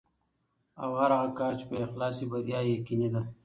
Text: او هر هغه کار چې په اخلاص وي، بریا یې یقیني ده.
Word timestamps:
او 0.83 0.89
هر 0.99 1.11
هغه 1.17 1.31
کار 1.39 1.53
چې 1.59 1.65
په 1.69 1.75
اخلاص 1.87 2.15
وي، 2.17 2.27
بریا 2.31 2.59
یې 2.65 2.73
یقیني 2.77 3.09
ده. 3.13 3.21